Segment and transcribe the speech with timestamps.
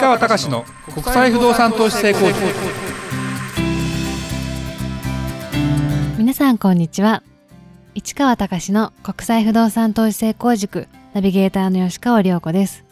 [0.00, 2.38] 川隆の国際不動産投資成功塾。
[6.16, 7.24] 皆さんこんにちは。
[7.96, 10.86] 市川隆の国際不動産投資成功塾。
[11.14, 12.84] ナビゲーターの吉川亮子です。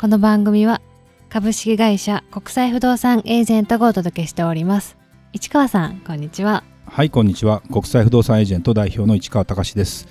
[0.00, 0.80] この番組は
[1.28, 4.96] 株式会社国際不動産エージェントがお届けしております。
[5.32, 6.62] 市川さんこんにちは。
[6.86, 7.62] はいこんにちは。
[7.72, 10.06] 国際不動産エージェント代表の市川隆です。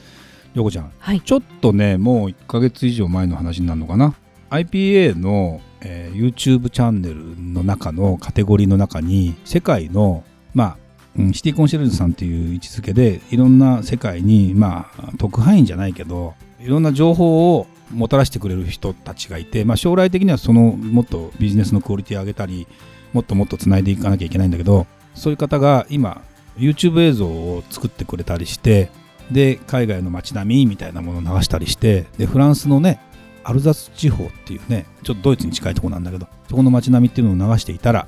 [0.54, 1.22] よこちゃん、はい。
[1.22, 4.14] ちょっとねもう1ヶ月以上前の話になるのかな
[4.54, 10.24] IPA の、えー YouTube チャンネルの中のカテゴリーの中に世界の
[10.54, 10.78] まあ
[11.18, 22.68] うんシティコンシェルジュさんっていう位置づけでいろんな世界にまあ特派員じゃないけどいろんな情報をもたらしてくれる人たちがいて、まあ、将来的にはそのもっとビジネスのクオリティを上げたり
[23.12, 26.22] もっともっとつないでいかなきゃいけないんだけどそういう方が今
[26.58, 28.90] YouTube 映像を作ってくれたりして
[29.32, 33.00] で海外の街並みみたいなものを流したりしてでフランスのね
[33.44, 38.08] アルザス地方っていうねちょっとドイツに近いところなんだけどそこの街並みっていうのを流していたら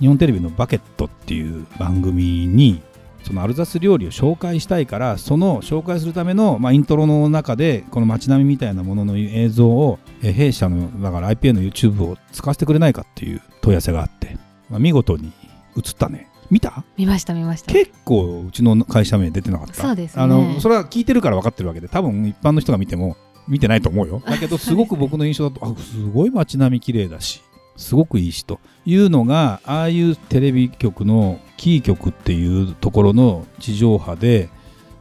[0.00, 2.82] 日本テレビの「バケット」っていう番組に
[3.22, 14.36] そのアルザス料理を紹介したいからその紹介するための、まあ、イントロの中でこの街並みみたいなものの映像をえ弊社のだから IPA の YouTube を使わせてくれないかっていう問い合わせがあって、
[14.68, 15.32] まあ、見事に
[15.76, 16.28] 映ったね。
[16.50, 16.84] 見た？
[16.98, 17.72] 見ました見ました。
[17.72, 19.74] 結構うちの会社名出てなかった。
[19.74, 20.22] そうですね。
[20.22, 23.16] あのそれは聞いてるから分かってるわけで多分一般の人が見ても
[23.48, 24.22] 見てないと思うよ。
[24.24, 27.42] だけどすごく僕の印象だとあすごい街並み綺麗だし
[27.76, 34.48] すごくいいしというのがああいうテレビ局のキー局っていうところの地上波で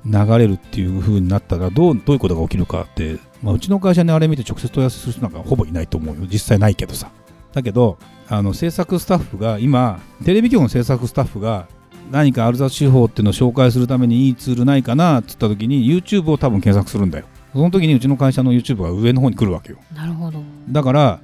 [0.06, 6.28] 流れるっていう風になったらどうどういうことが起きるかって、まあ、うちの会社にあれ見て直接問い合わせする人なんかほぼいないと思うよ。
[6.30, 7.12] 実際ないけどさ。
[7.54, 11.68] だけどあの制作スタッフが今テレビ局の制作スタッフが
[12.12, 17.26] 何かアルザス地方っていうのを紹介するためにいいツールないかなっつった時に YouTube を多分検索するんだよ。
[17.54, 19.78] その時にうちの会社の YouTube が上の方に来るわけよ。
[19.96, 20.40] なるほど。
[20.70, 21.20] だから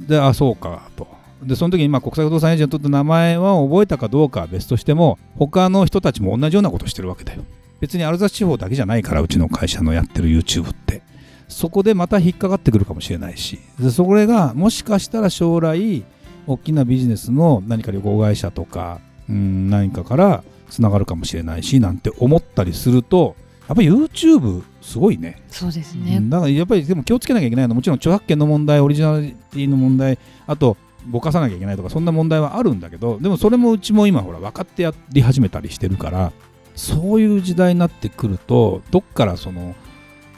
[0.00, 1.06] であそうかと。
[1.42, 7.42] でその時にまあ国際不動産エージェントって名前は覚えたかどうかは別としても他の人たちも同じようなことしてるわけだよ。
[7.80, 11.02] 別にアルザス地方だけじゃないからうちの会社のやってる YouTube って。
[11.48, 13.60] そこでまた引っかかってくるかもしれないし。
[13.78, 16.04] でそれがもしかしたら将来
[16.46, 23.36] 大きなビジネスの何か旅行会社とかうん何かからつながるかもしれないしなんて思ったりすると
[23.68, 25.42] やっぱり YouTube すごいね。
[25.48, 26.18] そうですね。
[26.18, 36.32] うんだからやっぱりでも気をつけなきゃいけないのはもちろん著作権の問題オリジナリティの問題あとぼかさなきゃいけないとかそんな問題はあるんだけどでもそれもうちも今ほら分かってやり始めたりしてるから
[36.74, 39.74] そういう時代になってくるとどっからその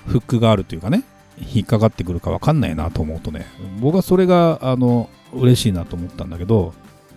[0.06, 1.04] フックがあるというかね
[1.38, 3.46] 引っかかってくるか分かんないなと思うとね
[3.80, 6.74] 僕はそれがあの嬉しいなと思ったんだけど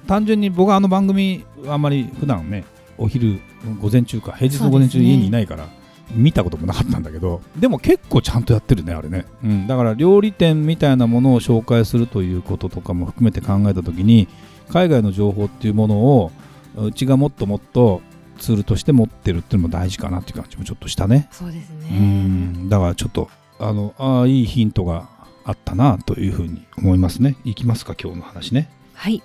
[0.07, 2.65] 単純に僕はあの番組あんまり普段ね
[2.97, 3.39] お昼
[3.79, 5.67] 午前中か平日の午前中家にいないから、
[6.13, 14.27] 見たこともなかったんだけどでも結構ちゃんとやってるねあれね、うん、だから料理店みたいなものを紹介するということとかも含めて考えた時に
[14.69, 16.31] 海外の情報っていうものを
[16.77, 18.01] うちがもっともっと
[18.37, 21.27] ツールとして持ってるっていうのも大事かなっていう感じもちょっとしたね。
[21.31, 21.89] そうですね。
[21.91, 22.69] うん。
[22.69, 23.29] だからちょっと
[23.59, 25.09] あのああいいヒントが
[25.45, 27.35] あったなというふうに思いますね。
[27.43, 28.71] いきますか今日の話ね。
[28.93, 29.21] はい、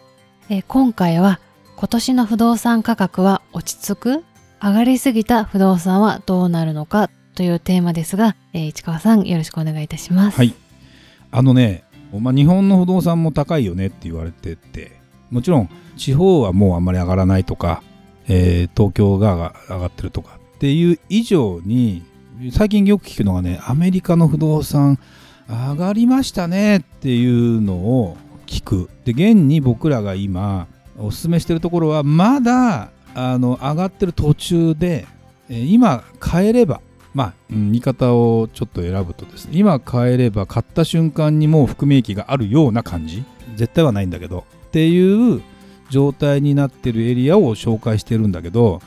[0.50, 1.40] えー今回は
[1.76, 4.24] 今年の不動産価格は落ち着く？
[4.62, 10.36] 上がりすぎた不動産はどうなるのかというテーマですが、えー市川さんよろしくお願いいたします。
[10.36, 10.54] はい
[11.30, 11.84] あのね、
[12.18, 14.92] まあ、日本の不動産も高いよねって言われてて
[15.30, 17.82] もちろん地方はもうあんまり上がらないとか、
[18.28, 22.02] えー東京が上がってるとかっていう以上に
[22.52, 24.98] 最近よく聞くのがねアメリカの不動産
[25.48, 30.66] 上がりましたねっていうのを聞くで現に僕らが今
[30.98, 35.06] おすすめしてるところはまだあの上がってる途中で、
[35.48, 36.80] えー今買えれば
[37.14, 43.24] まあ、うん言い方をちょっと選ぶとですね今買えれば買った瞬間にもう含み益があるような感じ？
[43.56, 44.44] 絶対はないんだけど。
[44.66, 45.40] っていう
[45.88, 48.82] 状態になってるエリアを紹介してるんだけど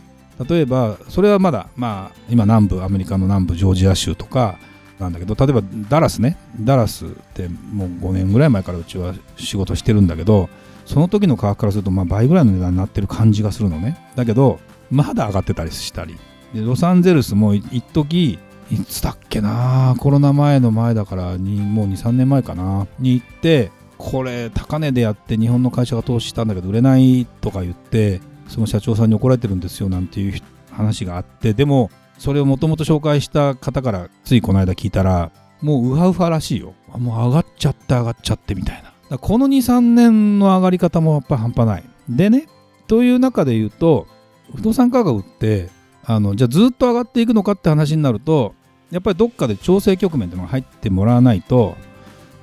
[0.48, 4.60] 例えばそれはまだまあ今南部アメリカの南部ジョージア州とか
[5.00, 6.38] なんだけど例えばダラスね。
[6.60, 10.50] ダラスってもう5年ぐらい前からうちは仕事してるんだけど
[10.90, 14.12] その時の価格からするとまあ倍ぐらいの値段になってる感じがするのね。
[14.16, 14.60] だけど
[14.90, 16.18] まだ上がってたりしたり。
[16.52, 18.40] でロサンゼルスも一時
[18.72, 30.42] いつだっけなコロナ前の前だからもう23年前かなに行ってこれ高値でやって日本の会社が投資したんだけど売れないとか言ってその社長さんに怒られてるんですよなんていう
[30.72, 31.54] 話があって。
[31.54, 35.32] でもそれをもともと紹介した方からついこの間聞いたら
[35.62, 36.74] もうウハウハらしいよ。
[36.98, 38.89] もう上がっちゃって上がっちゃってみたいな。
[39.18, 41.84] この23年の上がり方もやっぱり半端ない。
[42.10, 42.48] でね
[42.88, 44.08] という中で言うと
[44.56, 45.70] 不動産価格って
[46.04, 48.56] あのじゃあずっと上がっていくのかって話になると
[48.92, 51.76] やっぱりどっかで調整局面っていうのが入ってもらわないと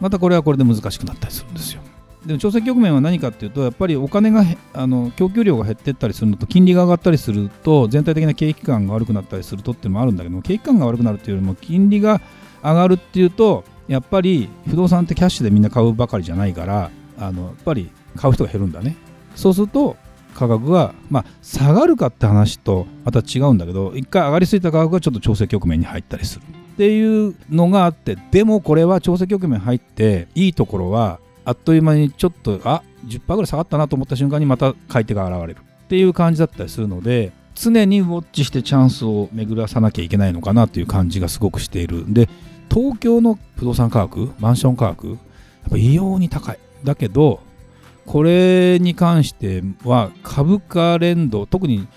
[0.00, 1.82] またこれはこれで難しくなったりするんですよ。
[2.24, 12.20] でも調整局面は何かっていうとやっぱりお金があの供給量が減っていったりするのと金利が上がったりすると全体的な景気感が悪くなったりするとっていうのもあるんだけども景気感が悪くなるっていうよりも金利が
[12.64, 18.96] 上がるっていうとやっぱり不動産ってキャッシュでみんな買うばかりじゃないからあのやっぱり買う人が減るんだね。
[19.34, 19.96] そうすると
[20.34, 26.42] 価格が、まあ、下がるかって話とまた違うんだけど一回上がりすぎた価格がちょっと調整局面に入ったりする。
[26.74, 35.60] っていうのがあってでもこれは調整局面入っていいところはあっという間にちょっとあ10%ぐらい下がったなと思った瞬間にまた買い手が現れる。
[35.60, 42.04] っていう感じだったりするので常にウォッチしてチャンスを巡らさなきゃいけないのかなという感じがすごくしている。
[42.12, 42.28] で
[42.76, 45.18] 東京の不動産価格マンション価格やっ
[45.70, 46.58] ぱ異様に高い。
[46.84, 47.40] だけど
[48.04, 51.88] これに関しては株価連動特に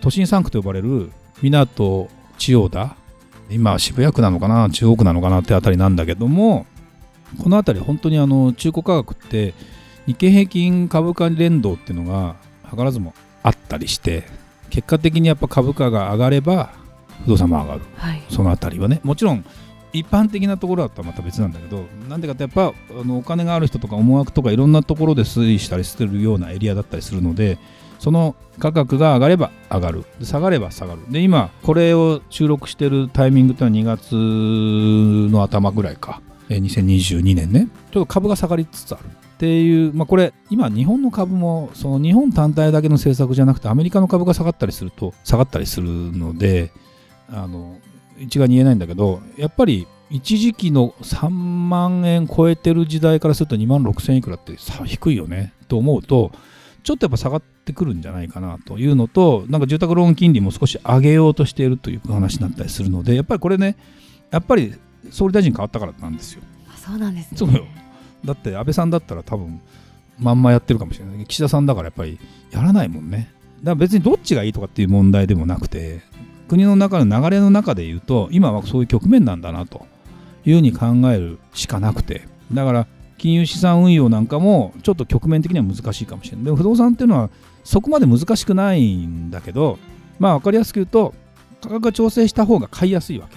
[0.00, 1.10] 都心3区と呼ばれる
[1.42, 2.08] 港
[2.38, 2.96] 千代田
[3.50, 6.66] 今渋谷区なのかな中央区なのかなってあたりなんだけども
[7.42, 9.54] この辺り本当にあの中古価格って
[10.06, 12.36] 日経平均株価連動っていうのが
[12.70, 13.12] 図らずも
[13.42, 14.22] あったりして
[14.70, 16.72] 結果的にやっぱ株価が上がれば
[17.24, 19.00] 不動産も上がる、はい、その辺りはね。
[19.02, 19.44] もちろん
[19.92, 27.58] 一般的なところだったらまた別なんだけどなんでかってやっぱあのお金がある人とか思惑とかいろんなところで推移したりしてるようなエリアだったりするので
[27.98, 30.04] その価格が上がれば上がる。
[30.22, 31.00] 下がれば下がる。
[31.10, 36.20] で今これを収録してるタイミングっていうのは2月の頭ぐらいか。
[36.48, 37.68] 2022年ね。
[37.92, 39.04] ちょっと株が下がりつつある。
[39.04, 46.72] っていう、まあ、これ今日本の株もその日本単体だけの政策じゃなくてアメリカの株が下がったりすると下がったりするので
[47.30, 47.78] あの
[48.20, 56.32] 一概に言えないんだけどやっぱり一時期の3万円超えてる時代からすると2万6000いくらって低いよねと思うと
[56.82, 63.76] ちょっとやっぱ下がってくるんじゃないかなというのとなんか住宅ローン金利も少し上げようとしているという話になったりするのでやっぱりこれね
[64.30, 64.74] やっぱり
[65.10, 66.42] 総理大臣変わったからなんですよ。
[66.76, 67.66] そうなんです、ね、そうよ。
[68.24, 69.60] だって安倍さんだったら多分
[70.18, 71.26] まんまやってるかもしれない。
[71.26, 72.18] 岸田さんだからやっぱり
[72.50, 73.30] やらないもんね。
[73.60, 76.00] だから別にどっちがいいとかっていう問題でもなくて
[76.48, 79.86] 国の中の流れの中で言うと今はそういう局面なんだなと
[80.44, 82.26] いうふうに考えるしかなくて。
[82.52, 82.86] だから
[83.18, 86.44] 金融資産運用なんかもちょっと局面的には難しいかもしれない。
[86.46, 87.30] で不動産っていうのは
[87.64, 89.78] そこまで難しくないんだけど
[90.18, 91.14] まあ分かりやすく言うと
[91.60, 93.28] 価格が調整した方が買いやすいわ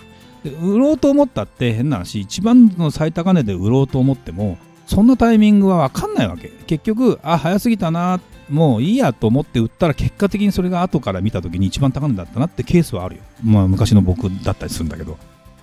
[0.43, 0.49] け。
[0.49, 6.49] で売ろうと思ったって変な話一番の最高値で売ろうと思ってもそんなタイミングは分かんないわけ。
[6.67, 13.21] 結局あ早すぎたなっもういいやと思って売ったら結果的にそれが後から見た時に一番高値だったなってケースはあるよ。
[13.43, 15.17] まあ昔の僕だったりするんだけど。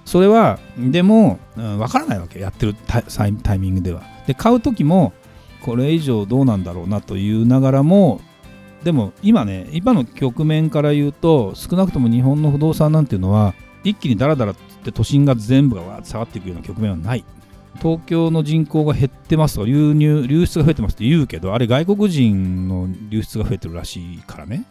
[0.05, 4.03] それはでも、うん、分からないわけやってるタイミングでは。
[4.27, 5.13] で買う時も
[5.63, 8.21] これ以上どうなんだろうなというながらも
[8.85, 17.25] でも今ね今の局面から言うと少なくとも日本の不動産なんていうのは一気にダラダラって都心が全部がわーって下がっていくような局面はない。
[17.77, 24.65] 東京の人口が減ってますと流入流出が増えてますって言うけどあれ外国人の流出が増えてるらしいからね。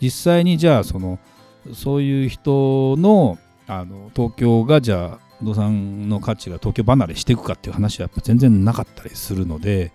[0.00, 1.18] 実際にじゃあその
[1.72, 9.92] そういう人のあの東京がじゃあ不動産の価値が東京離れしていくかっていう話はやっぱ全然なかったりするので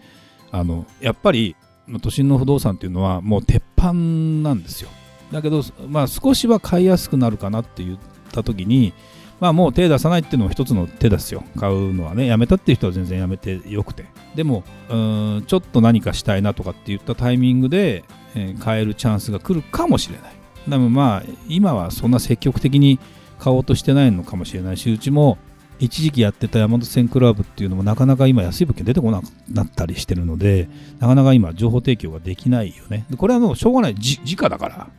[0.51, 1.55] あのやっぱり
[2.01, 4.89] 都心の不動産っていうのはもう鉄板なんですよ。
[5.31, 7.99] だけど、まあ、少しは買いやすくなるかなって言っ
[8.31, 8.93] た時に
[9.39, 11.43] まあもう手出さないっていうのも一つの手ですよ。
[11.57, 12.25] 買うのはね。
[12.25, 14.05] やめたっていう人は全然やめてよくて。
[14.35, 18.03] でもうんちょっと何かしたいなとかって言ったタイミングで、
[18.35, 20.33] えー、買えるチャンスが来るかもしれない。
[20.67, 22.99] でもまあ今はそんな積極的に
[23.39, 25.37] 買おうとしてないのかもしれないしうちも
[25.79, 30.67] 一時期やってた山手線クラブっていうのもなかなか今安い物件出てこなくなったりしてるので
[30.99, 33.05] なかなか今情報提供ができないよね。
[33.17, 33.95] これはもうしょうがない。
[33.95, 34.89] 時価だから。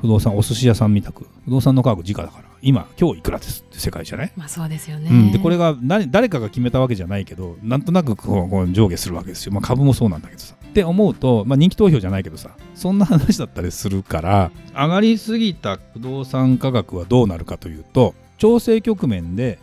[0.00, 1.26] 不動産お寿司屋さんみたく。
[1.44, 2.47] 不動産の価格時価だから。
[2.62, 10.54] 今今日いくらですって世界じゃない、まあ、そうですよね、うん、でこれが何誰かが決めたわけじゃないけどなんとなくこうこう上下するわけですよ、まあ、株もそうなんだけどさ。
[10.54, 19.58] って思うと、まあ、人気投票じゃないけどさそんな話だったりするから上がりすぎた不動産価格はどうなるかというと調整局面で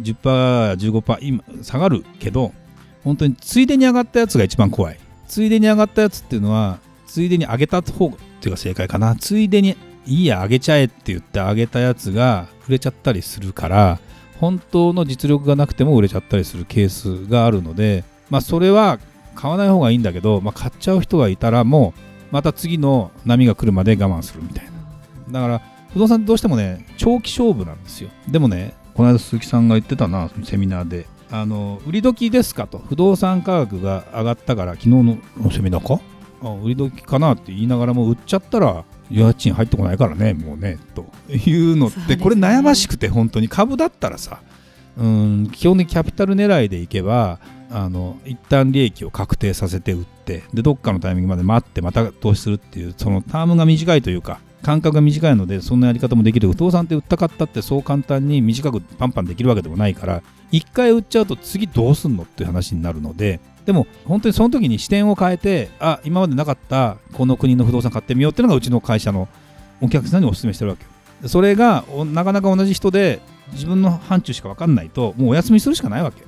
[0.00, 2.52] 10%15% 今下がるけど
[3.02, 4.98] 本当についでに上がったやつが一番怖い。
[5.28, 9.14] ついでに上がったやつっていうのはついでに上げた方がっていうか正解かな。
[9.14, 13.98] ついでにいいや上げちゃえって言って上げたやつが売れちゃったりするから
[14.40, 18.98] 本当の実力がなくても売れちゃったりするケースがあるのでまあそれは
[19.34, 24.64] 買わない方がいいんだけど、まあ、買っちゃう人がいたらもうまた次の波が来るまで我慢するみたい
[25.30, 25.40] な。
[25.40, 28.10] だから不動産ってどうしてもね長期勝負なんですよ。
[28.28, 31.06] でもねこの間鈴木さんが言ってたなセミナーで。
[31.30, 32.78] あの売り時ですかと。
[32.78, 35.18] 不動産価格が上がったから昨日の
[35.50, 36.00] セミナーか？
[36.62, 43.48] 売り時かなって言いながらも売っちゃったら家賃入ってこないからねもうねというのって、これ悩ましくて本当に。
[43.48, 44.40] 株だったらさ
[44.96, 47.38] うん基本的にキャピタル狙いでいけば
[47.70, 56.48] あの一旦利益を確定させて売ってでどっかのタイミングまで待ってまた投資するっていうそのタームが短いというか間隔が短いのでそんなやり方もできる。
[56.48, 69.28] 不動産って売ったかったってそう簡単に短くパンパンできるわけでもないから一回売っちゃうと次どうすんのっていう話になるのででも本当にその時に視点を変えてあ今までなかったこの国の不動産買ってみようっていうのがうちの会社の
[69.80, 71.28] お客さんにお勧めしてるわけよ。
[71.28, 73.20] それがなかなか同じ人で
[73.52, 76.22] 自分の範疇しか分かんないともうお休みするしかないわけ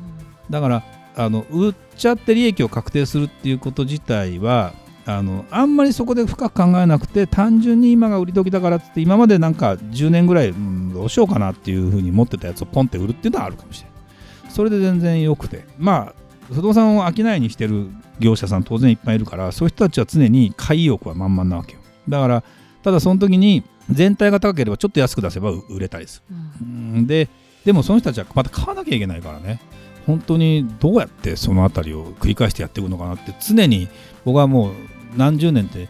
[0.49, 0.85] だから
[1.17, 4.75] あの売っちゃって利益を確定するっていうこと自体は
[5.07, 14.53] あのあんまりそこで深く考えなくて単純に今が売り時だからって今までなんか10年ぐらい、うん、どうしようかなっていうふうに持ってたやつをポンって売るっていうのはあるかもしれない。
[14.53, 15.65] それで全然よくて。
[15.79, 17.89] まあ不動産を商いにしてる
[18.19, 21.81] 業者さん当然いっぱいいるからそういう人たちは常に買い意欲は満々なわけよ。
[22.09, 22.45] だから
[22.83, 27.29] ただその時に全体が高ければちょっと安く出せば売れたりする、うん、で
[27.65, 29.61] でもその人たちはまた買わなきゃいけないからね。
[30.07, 33.89] 本当にどうやってその辺りを繰り返してやっていくのかなって常に
[34.25, 34.73] 僕はもう
[35.17, 35.89] 何十年って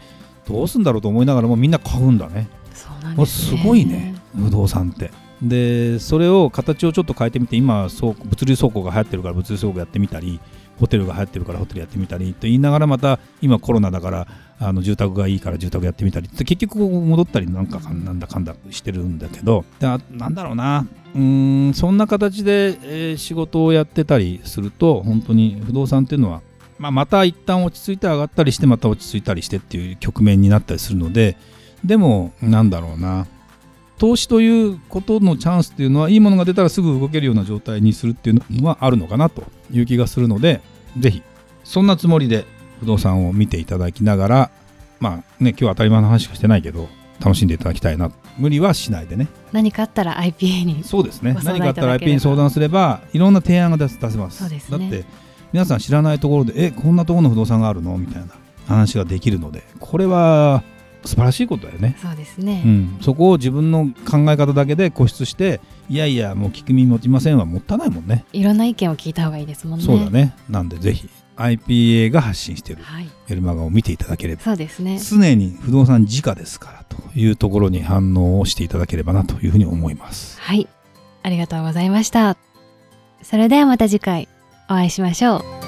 [0.49, 2.49] どうすんだろうと思いながらもみんな買うんだね。
[3.17, 5.11] ね、すごいね不動産って。
[5.43, 10.41] でそれを形をちょっと変えてみて今そう物流倉庫が流行ってるから物流倉庫やってみたり
[10.79, 14.29] ホテルが流行ってるからホテルやってみたりと言いながらまた今コロナだから
[14.59, 20.87] あの住宅がいいから住宅やってみたりって結局戻ったりなんかなんだかんだしてるんだけどなんだろうな。
[21.15, 26.43] うんそんな形で、えー、仕事をやってたりすると本当に不動産っていうのは、
[26.79, 31.39] まあ、また一旦落ち着いて上がったりしてまた落ち着いたりしてっていう局面になったりするので
[31.83, 33.27] でもなんだろうな。
[33.99, 40.61] 投資ということのチャンスっていうのはいいものが出たらすぐ動けるような状態にするっていうのはあるのかなという気がするので
[40.99, 41.23] ぜひ
[41.65, 42.45] そんなつもりで
[42.81, 44.51] 不動産を見ていただきながら
[45.01, 46.89] まあね今日は当たり前の話しかしてないけど
[47.21, 49.29] 楽しんでいただきたいな無理はしないでね。
[49.51, 51.35] 何かあったら IPA にそうですね。
[51.43, 54.39] 何かあったら IPA に相談すればいろんな提案が出せます。
[54.39, 55.05] そうです、ね、だって
[55.53, 57.97] 皆さん知らないところでえこんなところの不動産があるの？
[57.97, 58.29] みたいな
[58.69, 60.63] 話ができるのでこれは
[61.05, 61.97] 素晴らしいことだよね。
[62.01, 68.25] そうですね、うん、そこを自分の考え方だけで固執していやいやもう聞く耳持ちませんはもったいないもんね。
[68.33, 69.85] いろんな意見を聞いた方がいいですもんね。
[69.85, 70.35] そうだね。
[70.49, 72.83] なんでぜひ IPA が発信している
[73.29, 80.41] メルマガを見ていただければ、そうですね、常に不動産直ですからというところに反応をしていただければなというふうに思います。
[80.41, 80.67] はい、
[81.23, 82.37] ありがとうございました。
[83.23, 84.29] それではまた次回
[84.69, 85.66] お会いしましょう。